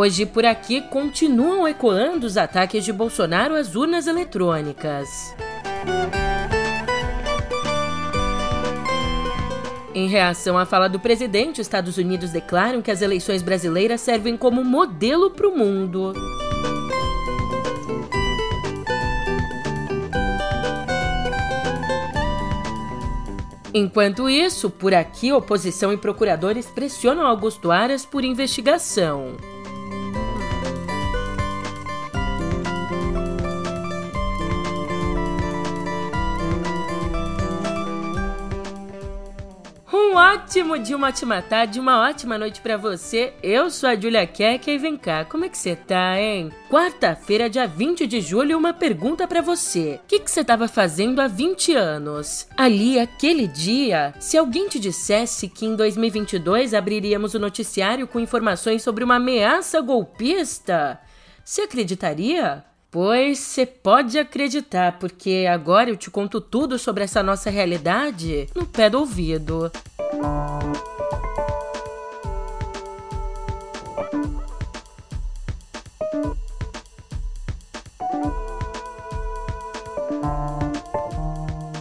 [0.00, 5.34] Hoje por aqui continuam ecoando os ataques de Bolsonaro às urnas eletrônicas.
[9.92, 14.62] Em reação à fala do presidente, Estados Unidos declaram que as eleições brasileiras servem como
[14.62, 16.12] modelo para o mundo.
[23.74, 29.36] Enquanto isso, por aqui, oposição e procuradores pressionam Augusto Aras por investigação.
[40.48, 43.34] Ótimo dia, uma ótima tarde, uma ótima noite para você.
[43.42, 46.50] Eu sou a Julia Kek e vem cá, como é que você tá, hein?
[46.70, 50.00] Quarta-feira, dia 20 de julho, uma pergunta para você.
[50.02, 52.48] O que você tava fazendo há 20 anos?
[52.56, 58.82] Ali, aquele dia, se alguém te dissesse que em 2022 abriríamos o noticiário com informações
[58.82, 60.98] sobre uma ameaça golpista,
[61.44, 62.64] você acreditaria?
[62.90, 68.64] Pois você pode acreditar, porque agora eu te conto tudo sobre essa nossa realidade no
[68.64, 69.70] pé do ouvido.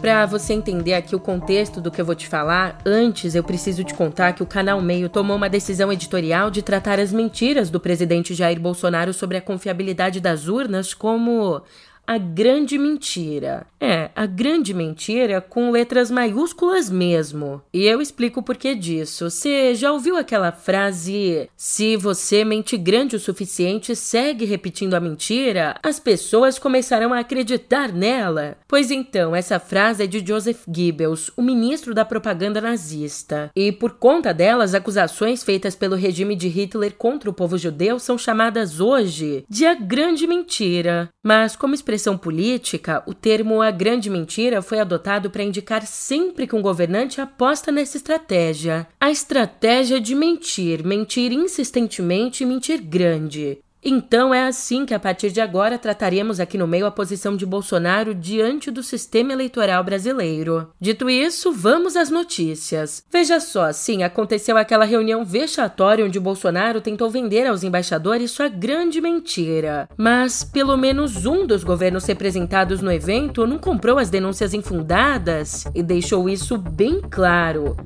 [0.07, 3.83] Para você entender aqui o contexto do que eu vou te falar, antes eu preciso
[3.83, 7.77] te contar que o canal Meio tomou uma decisão editorial de tratar as mentiras do
[7.77, 11.61] presidente Jair Bolsonaro sobre a confiabilidade das urnas como
[12.07, 13.67] a grande mentira.
[13.79, 17.61] É, a grande mentira com letras maiúsculas mesmo.
[17.71, 19.29] E eu explico o porquê disso.
[19.29, 25.75] Você já ouviu aquela frase: se você mente grande o suficiente, segue repetindo a mentira,
[25.83, 28.57] as pessoas começarão a acreditar nela?
[28.67, 33.51] Pois então, essa frase é de Joseph Goebbels, o ministro da propaganda nazista.
[33.55, 37.99] E por conta dela, as acusações feitas pelo regime de Hitler contra o povo judeu
[37.99, 41.09] são chamadas hoje de a grande mentira.
[41.23, 46.45] Mas como expressão expressão política, o termo a grande mentira foi adotado para indicar sempre
[46.45, 48.87] que um governante aposta nessa estratégia.
[49.01, 53.59] A estratégia de mentir, mentir insistentemente e mentir grande.
[53.89, 57.45] Então é assim que a partir de agora trataremos aqui no meio a posição de
[57.45, 60.67] Bolsonaro diante do sistema eleitoral brasileiro.
[60.77, 63.01] Dito isso, vamos às notícias.
[63.09, 68.99] Veja só, sim, aconteceu aquela reunião vexatória onde Bolsonaro tentou vender aos embaixadores sua grande
[68.99, 69.87] mentira.
[69.95, 75.81] Mas pelo menos um dos governos representados no evento não comprou as denúncias infundadas e
[75.81, 77.77] deixou isso bem claro.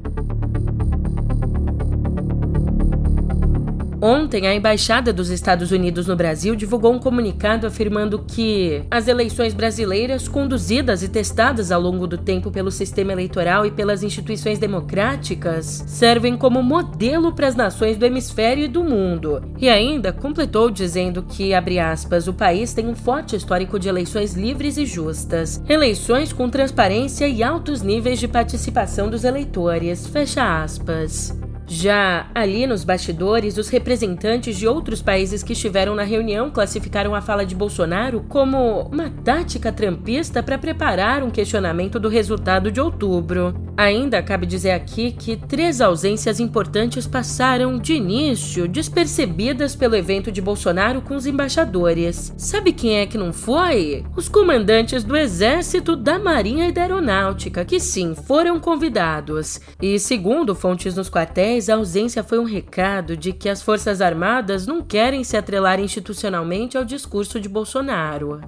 [4.01, 9.53] Ontem, a Embaixada dos Estados Unidos no Brasil divulgou um comunicado afirmando que as eleições
[9.53, 15.83] brasileiras, conduzidas e testadas ao longo do tempo pelo sistema eleitoral e pelas instituições democráticas,
[15.85, 19.39] servem como modelo para as nações do hemisfério e do mundo.
[19.59, 24.33] E ainda completou dizendo que, abre aspas, o país tem um forte histórico de eleições
[24.33, 31.39] livres e justas, eleições com transparência e altos níveis de participação dos eleitores, fecha aspas.
[31.73, 37.21] Já ali nos bastidores, os representantes de outros países que estiveram na reunião classificaram a
[37.21, 43.53] fala de Bolsonaro como uma tática trampista para preparar um questionamento do resultado de outubro.
[43.77, 50.41] Ainda cabe dizer aqui que três ausências importantes passaram de início despercebidas pelo evento de
[50.41, 52.33] Bolsonaro com os embaixadores.
[52.37, 54.05] Sabe quem é que não foi?
[54.15, 59.59] Os comandantes do Exército, da Marinha e da Aeronáutica, que sim, foram convidados.
[59.81, 64.67] E segundo fontes nos quartéis, a ausência foi um recado de que as Forças Armadas
[64.67, 68.41] não querem se atrelar institucionalmente ao discurso de Bolsonaro.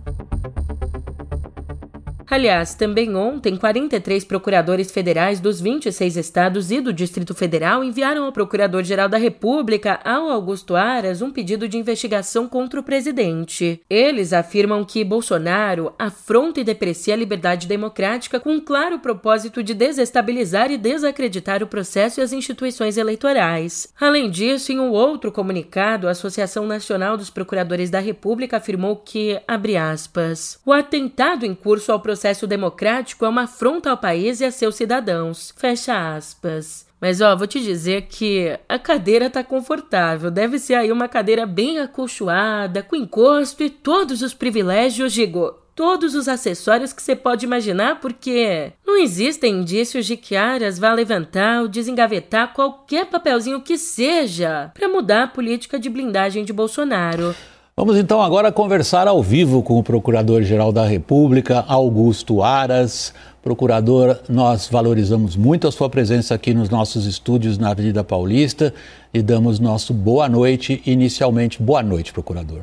[2.33, 8.31] Aliás, também ontem, 43 procuradores federais dos 26 estados e do Distrito Federal enviaram ao
[8.31, 13.79] Procurador-Geral da República, ao Augusto Aras, um pedido de investigação contra o presidente.
[13.87, 19.75] Eles afirmam que Bolsonaro afronta e deprecia a liberdade democrática com um claro propósito de
[19.75, 23.93] desestabilizar e desacreditar o processo e as instituições eleitorais.
[24.01, 29.39] Além disso, em um outro comunicado, a Associação Nacional dos Procuradores da República afirmou que,
[29.47, 34.39] abre aspas, o atentado em curso ao processo processo democrático é uma afronta ao país
[34.39, 35.53] e a seus cidadãos.
[35.57, 36.87] Fecha aspas.
[37.01, 40.31] Mas ó, vou te dizer que a cadeira tá confortável.
[40.31, 46.15] Deve ser aí uma cadeira bem acolchoada, com encosto e todos os privilégios, digo, todos
[46.15, 51.61] os acessórios que você pode imaginar, porque não existem indícios de que Aras vá levantar
[51.61, 57.35] ou desengavetar qualquer papelzinho que seja para mudar a política de blindagem de Bolsonaro.
[57.75, 63.15] Vamos então agora conversar ao vivo com o Procurador-Geral da República, Augusto Aras.
[63.41, 68.71] Procurador, nós valorizamos muito a sua presença aqui nos nossos estúdios na Avenida Paulista
[69.11, 70.83] e damos nosso boa noite.
[70.85, 72.59] Inicialmente, boa noite, procurador.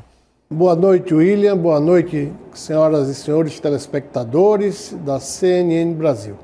[0.48, 1.56] Boa noite, William.
[1.56, 6.36] Boa noite, senhoras e senhores telespectadores da CNN Brasil.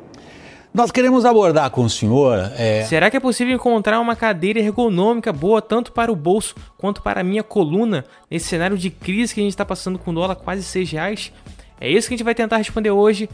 [0.77, 2.53] Nós queremos abordar com o senhor.
[2.55, 2.85] É...
[2.85, 7.23] Será que é possível encontrar uma cadeira ergonômica boa tanto para o bolso quanto para
[7.23, 10.63] a minha coluna nesse cenário de crise que a gente está passando com dólar quase
[10.63, 11.33] 6 reais?
[11.81, 13.27] É isso que a gente vai tentar responder hoje.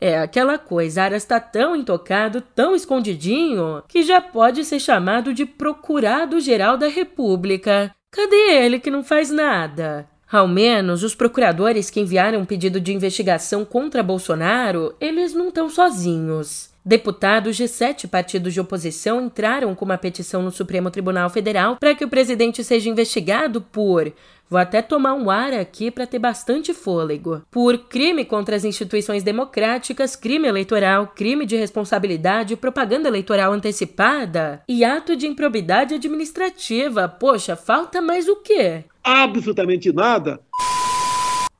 [0.00, 5.44] É aquela coisa, Aras tá tão intocado, tão escondidinho, que já pode ser chamado de
[5.44, 7.92] Procurado-Geral da República.
[8.12, 10.08] Cadê ele que não faz nada?
[10.30, 15.70] Ao menos os procuradores que enviaram um pedido de investigação contra Bolsonaro, eles não estão
[15.70, 16.68] sozinhos.
[16.88, 21.94] Deputados de sete partidos de oposição entraram com uma petição no Supremo Tribunal Federal para
[21.94, 24.10] que o presidente seja investigado por
[24.48, 27.42] Vou até tomar um ar aqui para ter bastante fôlego.
[27.50, 34.82] Por crime contra as instituições democráticas, crime eleitoral, crime de responsabilidade, propaganda eleitoral antecipada e
[34.82, 37.06] ato de improbidade administrativa.
[37.06, 38.84] Poxa, falta mais o quê?
[39.04, 40.40] Absolutamente nada.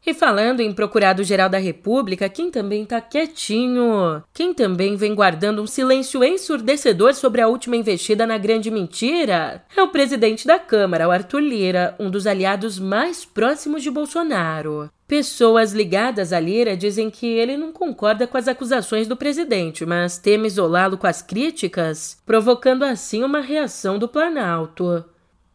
[0.08, 5.66] E falando em Procurado-Geral da República, quem também tá quietinho, quem também vem guardando um
[5.66, 11.10] silêncio ensurdecedor sobre a última investida na grande mentira, é o presidente da Câmara, o
[11.10, 14.88] Arthur Lira, um dos aliados mais próximos de Bolsonaro.
[15.06, 20.16] Pessoas ligadas a Lira dizem que ele não concorda com as acusações do presidente, mas
[20.16, 25.04] teme isolá-lo com as críticas, provocando assim uma reação do Planalto.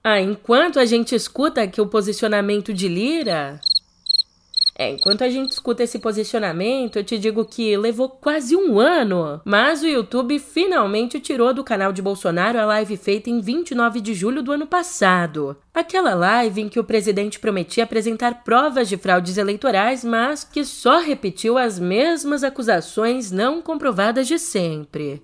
[0.04, 3.60] Ah, enquanto a gente escuta aqui o posicionamento de Lira,
[4.76, 9.40] é, enquanto a gente escuta esse posicionamento, eu te digo que levou quase um ano,
[9.46, 14.14] mas o YouTube finalmente tirou do canal de Bolsonaro a live feita em 29 de
[14.14, 15.56] julho do ano passado.
[15.74, 21.00] Aquela live em que o presidente prometia apresentar provas de fraudes eleitorais, mas que só
[21.00, 25.22] repetiu as mesmas acusações não comprovadas de sempre.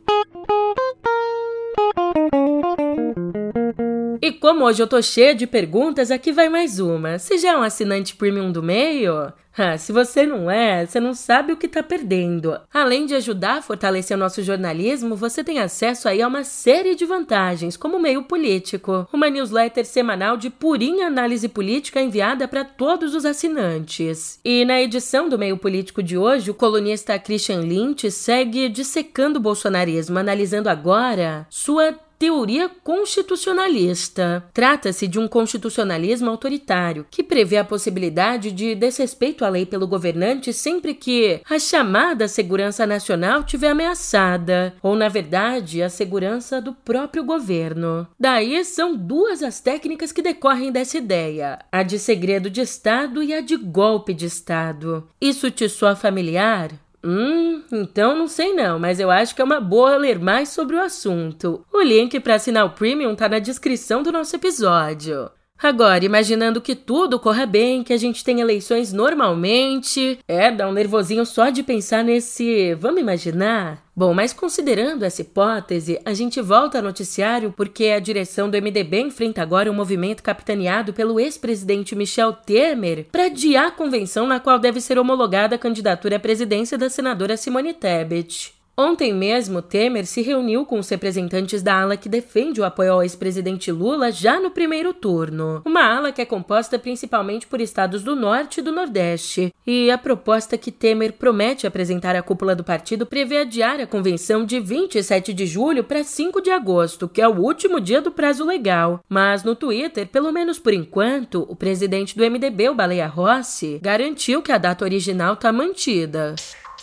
[4.21, 7.17] E como hoje eu tô cheia de perguntas, aqui vai mais uma.
[7.17, 9.31] Você já é um assinante premium do meio?
[9.57, 12.59] Ah, se você não é, você não sabe o que está perdendo.
[12.73, 16.95] Além de ajudar a fortalecer o nosso jornalismo, você tem acesso aí a uma série
[16.95, 23.15] de vantagens, como meio político, uma newsletter semanal de purinha análise política enviada para todos
[23.15, 24.39] os assinantes.
[24.45, 29.41] E na edição do meio político de hoje, o colunista Christian Lynch segue dissecando o
[29.41, 34.43] bolsonarismo, analisando agora sua teoria constitucionalista.
[34.53, 40.51] Trata-se de um constitucionalismo autoritário que prevê a possibilidade de desrespeito à lei pelo governante
[40.51, 47.23] sempre que a chamada segurança nacional tiver ameaçada, ou na verdade, a segurança do próprio
[47.23, 48.05] governo.
[48.19, 53.33] Daí são duas as técnicas que decorrem dessa ideia: a de segredo de Estado e
[53.33, 55.07] a de golpe de Estado.
[55.21, 56.71] Isso te soa familiar?
[57.03, 60.75] Hum, então não sei não, mas eu acho que é uma boa ler mais sobre
[60.75, 61.65] o assunto.
[61.71, 65.31] O link para assinar o Premium tá na descrição do nosso episódio.
[65.61, 70.71] Agora, imaginando que tudo corra bem, que a gente tem eleições normalmente, é, dá um
[70.71, 72.73] nervosinho só de pensar nesse.
[72.75, 73.83] Vamos imaginar?
[73.99, 79.01] Bom, mas considerando essa hipótese, a gente volta ao noticiário porque a direção do MDB
[79.01, 84.57] enfrenta agora um movimento capitaneado pelo ex-presidente Michel Temer para adiar a convenção na qual
[84.57, 88.58] deve ser homologada a candidatura à presidência da senadora Simone Tebet.
[88.79, 93.03] Ontem mesmo, Temer se reuniu com os representantes da ala que defende o apoio ao
[93.03, 95.61] ex-presidente Lula já no primeiro turno.
[95.65, 99.53] Uma ala que é composta principalmente por estados do Norte e do Nordeste.
[99.67, 104.45] E a proposta que Temer promete apresentar à cúpula do partido prevê adiar a convenção
[104.45, 108.45] de 27 de julho para 5 de agosto, que é o último dia do prazo
[108.45, 109.03] legal.
[109.09, 114.41] Mas no Twitter, pelo menos por enquanto, o presidente do MDB, o Baleia Rossi, garantiu
[114.41, 116.33] que a data original está mantida.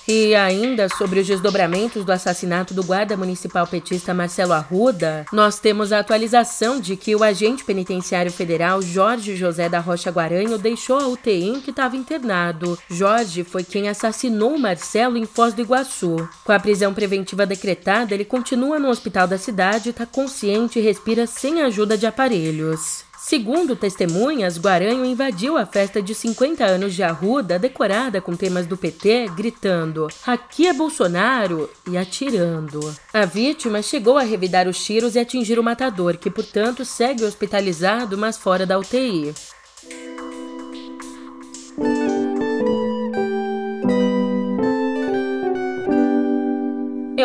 [0.08, 5.92] E ainda sobre os desdobramentos do assassinato do guarda municipal petista Marcelo Arruda, nós temos
[5.92, 11.08] a atualização de que o agente penitenciário federal Jorge José da Rocha Guaranho deixou a
[11.08, 12.78] UTI em que estava internado.
[12.88, 16.28] Jorge foi quem assassinou Marcelo em Foz do Iguaçu.
[16.44, 21.26] Com a prisão preventiva decretada, ele continua no hospital da cidade, está consciente e respira
[21.26, 23.04] sem ajuda de aparelhos.
[23.28, 28.76] Segundo testemunhas, Guaranho invadiu a festa de 50 anos de Arruda, decorada com temas do
[28.76, 31.68] PT, gritando: Aqui é Bolsonaro!
[31.90, 32.78] e atirando.
[33.12, 38.16] A vítima chegou a revidar os tiros e atingir o matador, que, portanto, segue hospitalizado,
[38.16, 39.34] mas fora da UTI.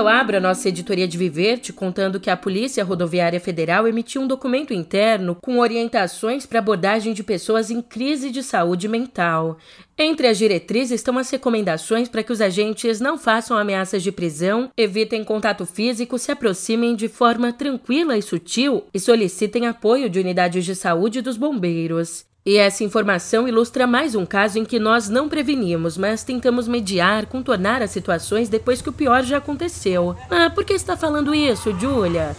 [0.01, 4.23] Eu abro a nossa editoria de Viver te contando que a Polícia Rodoviária Federal emitiu
[4.23, 9.59] um documento interno com orientações para abordagem de pessoas em crise de saúde mental.
[9.95, 14.71] Entre as diretrizes estão as recomendações para que os agentes não façam ameaças de prisão,
[14.75, 20.65] evitem contato físico, se aproximem de forma tranquila e sutil e solicitem apoio de unidades
[20.65, 22.25] de saúde dos bombeiros.
[22.43, 27.27] E essa informação ilustra mais um caso em que nós não prevenimos, mas tentamos mediar,
[27.27, 30.15] contornar as situações depois que o pior já aconteceu.
[30.27, 32.35] Ah, por que está falando isso, Julia?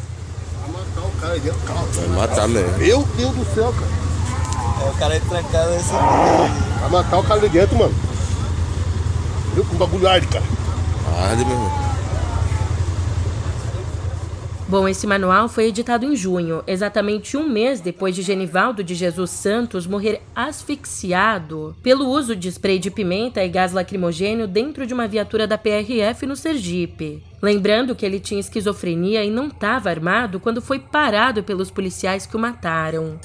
[0.61, 1.87] Vai matar o cara aí dentro do carro.
[1.87, 2.79] Vai matar mesmo.
[2.79, 4.85] Meu Deus do céu, cara.
[4.85, 5.93] É, o cara é trancado nesse.
[5.93, 7.95] Vai matar o cara ali dentro, mano.
[9.55, 10.45] Viu com bagulho arde, cara.
[11.29, 11.92] Arde, meu irmão.
[14.73, 19.29] Bom, esse manual foi editado em junho, exatamente um mês depois de Genivaldo de Jesus
[19.29, 25.07] Santos morrer asfixiado pelo uso de spray de pimenta e gás lacrimogênio dentro de uma
[25.07, 27.23] viatura da PRF no Sergipe.
[27.43, 32.35] Lembrando que ele tinha esquizofrenia e não estava armado quando foi parado pelos policiais que
[32.35, 33.21] o mataram.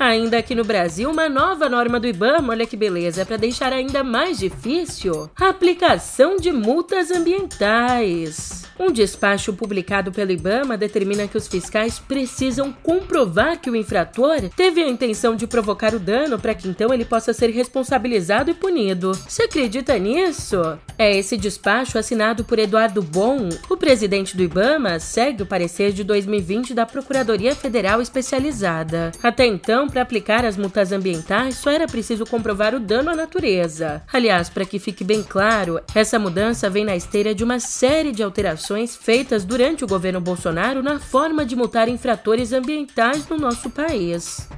[0.00, 4.02] Ainda aqui no Brasil, uma nova norma do IBAMA, olha que beleza, para deixar ainda
[4.02, 8.60] mais difícil a aplicação de multas ambientais.
[8.80, 14.82] Um despacho publicado pelo IBAMA determina que os fiscais precisam comprovar que o infrator teve
[14.82, 19.12] a intenção de provocar o dano para que então ele possa ser responsabilizado e punido.
[19.28, 20.78] Você acredita nisso?
[20.96, 26.02] É esse despacho assinado por Eduardo Bom, o presidente do IBAMA, segue o parecer de
[26.02, 29.12] 2020 da Procuradoria Federal Especializada.
[29.22, 34.02] Até então, para aplicar as multas ambientais, só era preciso comprovar o dano à natureza.
[34.12, 38.22] Aliás, para que fique bem claro, essa mudança vem na esteira de uma série de
[38.22, 44.48] alterações feitas durante o governo Bolsonaro na forma de multar infratores ambientais no nosso país.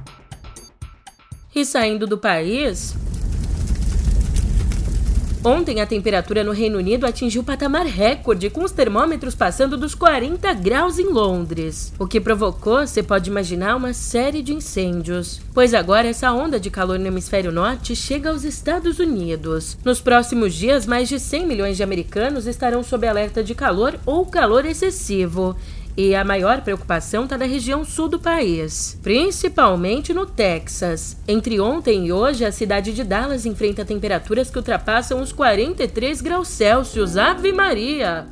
[1.55, 2.95] E saindo do país,
[5.45, 10.53] Ontem, a temperatura no Reino Unido atingiu patamar recorde, com os termômetros passando dos 40
[10.53, 15.41] graus em Londres, o que provocou, você pode imaginar, uma série de incêndios.
[15.53, 19.77] Pois agora essa onda de calor no hemisfério norte chega aos Estados Unidos.
[19.83, 24.25] Nos próximos dias, mais de 100 milhões de americanos estarão sob alerta de calor ou
[24.25, 25.57] calor excessivo.
[25.95, 31.17] E a maior preocupação está na região sul do país, principalmente no Texas.
[31.27, 36.47] Entre ontem e hoje, a cidade de Dallas enfrenta temperaturas que ultrapassam os 43 graus
[36.47, 37.15] Celsius.
[37.15, 38.27] Ave Maria!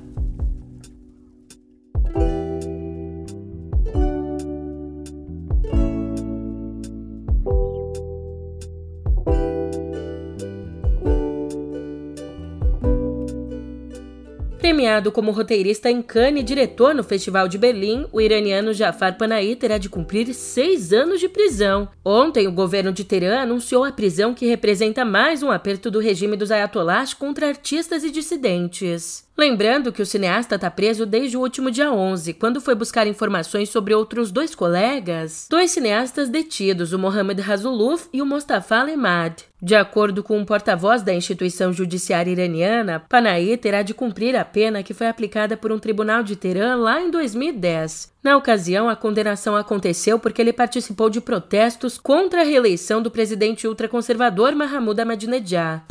[14.72, 19.54] Premiado como roteirista em Cannes e diretor no Festival de Berlim, o iraniano Jafar Panahi
[19.54, 21.90] terá de cumprir seis anos de prisão.
[22.06, 26.38] Ontem, o governo de Teherã anunciou a prisão que representa mais um aperto do regime
[26.38, 29.30] dos ayatollahs contra artistas e dissidentes.
[29.42, 33.70] Lembrando que o cineasta está preso desde o último dia 11, quando foi buscar informações
[33.70, 39.34] sobre outros dois colegas, dois cineastas detidos, o Mohamed Razuluf e o Mostafa Lemad.
[39.60, 44.84] De acordo com um porta-voz da instituição judiciária iraniana, Panahi terá de cumprir a pena
[44.84, 48.12] que foi aplicada por um tribunal de Teherã lá em 2010.
[48.24, 53.68] Na ocasião, a condenação aconteceu porque ele participou de protestos contra a reeleição do presidente
[53.68, 55.82] ultraconservador Mahmoud Ahmadinejad.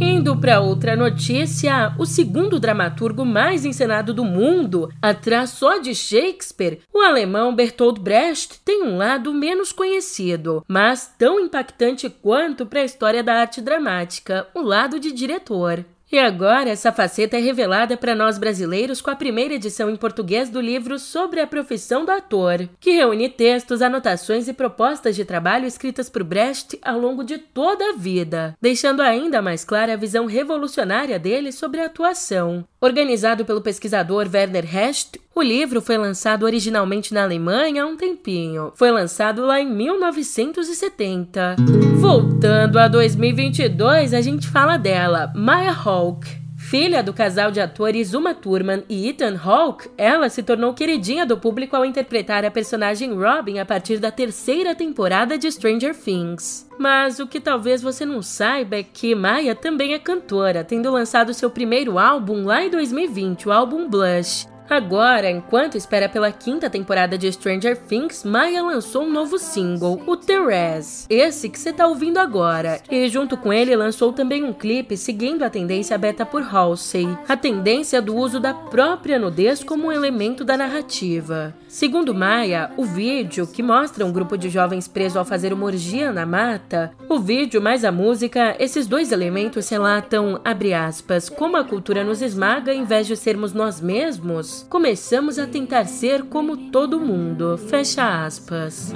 [0.00, 6.80] Indo para outra notícia, o segundo dramaturgo mais encenado do mundo, atrás só de Shakespeare,
[6.94, 12.84] o alemão Bertolt Brecht tem um lado menos conhecido, mas tão impactante quanto para a
[12.84, 15.84] história da arte dramática, o lado de diretor.
[16.10, 20.48] E agora essa faceta é revelada para nós brasileiros com a primeira edição em português
[20.48, 25.66] do livro Sobre a Profissão do Ator, que reúne textos, anotações e propostas de trabalho
[25.66, 30.24] escritas por Brecht ao longo de toda a vida, deixando ainda mais clara a visão
[30.24, 32.66] revolucionária dele sobre a atuação.
[32.80, 38.70] Organizado pelo pesquisador Werner Hecht, o livro foi lançado originalmente na Alemanha há um tempinho.
[38.76, 41.56] Foi lançado lá em 1970.
[41.96, 46.47] Voltando a 2022, a gente fala dela, Maya Hawke.
[46.68, 51.38] Filha do casal de atores Uma Thurman e Ethan Hawke, ela se tornou queridinha do
[51.38, 56.68] público ao interpretar a personagem Robin a partir da terceira temporada de Stranger Things.
[56.78, 61.32] Mas o que talvez você não saiba é que Maya também é cantora, tendo lançado
[61.32, 64.46] seu primeiro álbum lá em 2020, o álbum Blush.
[64.70, 70.14] Agora, enquanto espera pela quinta temporada de Stranger Things, Maya lançou um novo single, o
[70.14, 72.78] Therese, esse que você tá ouvindo agora.
[72.90, 77.34] E junto com ele lançou também um clipe seguindo a tendência beta por Halsey, a
[77.34, 81.54] tendência do uso da própria nudez como um elemento da narrativa.
[81.66, 86.12] Segundo Maya, o vídeo, que mostra um grupo de jovens presos ao fazer uma orgia
[86.12, 91.64] na mata, o vídeo mais a música, esses dois elementos relatam, abre aspas, como a
[91.64, 97.00] cultura nos esmaga em vez de sermos nós mesmos começamos a tentar ser como todo
[97.00, 97.58] mundo.
[97.58, 98.92] Fecha aspas.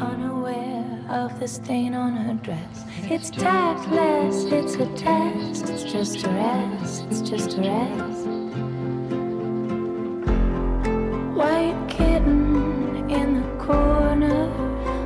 [11.34, 14.48] White kitten in the corner,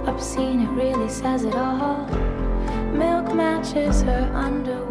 [0.07, 2.07] obscene, it really says it all.
[2.93, 4.86] Milk matches her underwear.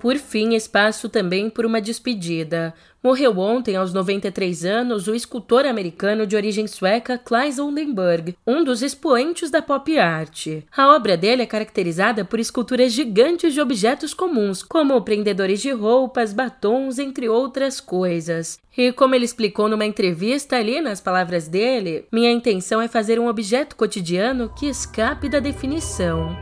[0.00, 2.72] Por fim, espaço também por uma despedida.
[3.02, 8.82] Morreu ontem, aos 93 anos, o escultor americano de origem sueca Claes Oldenburg, um dos
[8.82, 10.46] expoentes da pop art.
[10.74, 16.32] A obra dele é caracterizada por esculturas gigantes de objetos comuns, como prendedores de roupas,
[16.32, 18.58] batons, entre outras coisas.
[18.76, 23.28] E como ele explicou numa entrevista ali, nas palavras dele, minha intenção é fazer um
[23.28, 26.34] objeto cotidiano que escape da definição.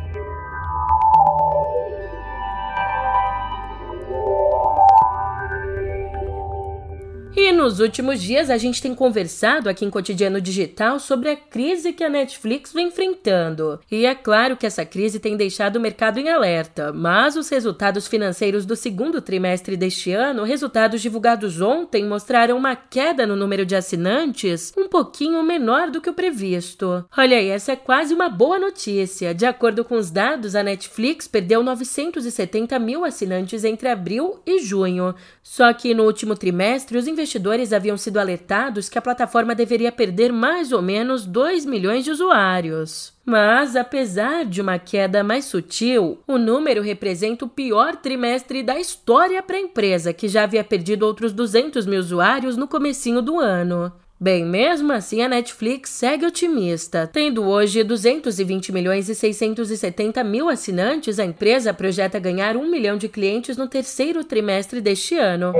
[7.40, 11.92] E nos últimos dias a gente tem conversado aqui em Cotidiano Digital sobre a crise
[11.92, 13.78] que a Netflix vem enfrentando.
[13.88, 18.09] E é claro que essa crise tem deixado o mercado em alerta, mas os resultados
[18.09, 23.76] financeiros do segundo trimestre deste ano, resultados divulgados ontem, mostraram uma queda no número de
[23.76, 27.04] assinantes um pouquinho menor do que o previsto.
[27.16, 29.33] Olha aí, essa é quase uma boa notícia.
[29.33, 35.14] De acordo com os dados, a Netflix perdeu 970 mil assinantes entre abril e junho.
[35.40, 39.92] Só que no último trimestre, os investidores investidores haviam sido alertados que a plataforma deveria
[39.92, 43.12] perder mais ou menos 2 milhões de usuários.
[43.25, 49.42] Mas, apesar de uma queda mais sutil, o número representa o pior trimestre da história
[49.42, 53.92] para a empresa, que já havia perdido outros 200 mil usuários no comecinho do ano.
[54.18, 57.06] Bem, mesmo assim, a Netflix segue otimista.
[57.06, 63.08] Tendo hoje 220 milhões e 670 mil assinantes, a empresa projeta ganhar um milhão de
[63.08, 65.52] clientes no terceiro trimestre deste ano.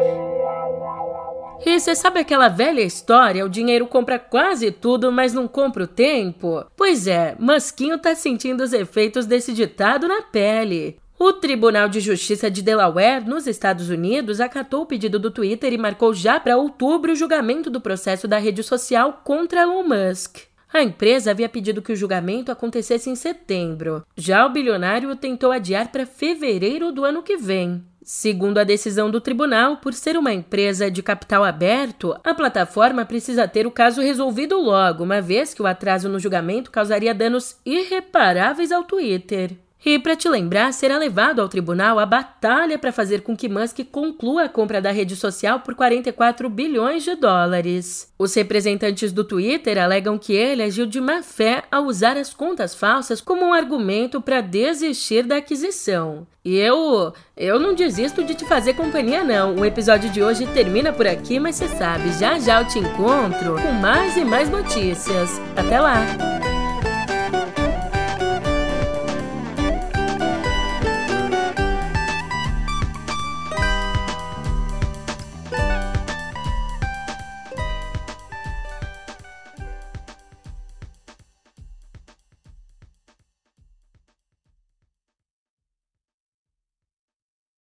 [1.65, 3.45] E você sabe aquela velha história?
[3.45, 6.65] O dinheiro compra quase tudo, mas não compra o tempo?
[6.77, 10.99] Pois é, Masquinho tá sentindo os efeitos desse ditado na pele.
[11.19, 15.79] O Tribunal de Justiça de Delaware, nos Estados Unidos, acatou o pedido do Twitter e
[15.79, 20.39] marcou já para outubro o julgamento do processo da rede social contra Elon Musk.
[20.73, 24.05] A empresa havia pedido que o julgamento acontecesse em setembro.
[24.17, 27.83] Já o bilionário tentou adiar para fevereiro do ano que vem.
[28.03, 33.47] Segundo a decisão do tribunal, por ser uma empresa de capital aberto, a plataforma precisa
[33.47, 38.73] ter o caso resolvido logo, uma vez que o atraso no julgamento causaria danos irreparáveis
[38.73, 39.57] ao Twitter.
[39.85, 43.79] E para te lembrar, será levado ao tribunal a batalha para fazer com que Musk
[43.91, 48.13] conclua a compra da rede social por 44 bilhões de dólares.
[48.19, 52.75] Os representantes do Twitter alegam que ele agiu de má fé ao usar as contas
[52.75, 56.27] falsas como um argumento para desistir da aquisição.
[56.45, 59.55] E eu, eu não desisto de te fazer companhia não.
[59.57, 63.55] O episódio de hoje termina por aqui, mas você sabe, já já eu te encontro
[63.55, 65.41] com mais e mais notícias.
[65.57, 66.38] Até lá.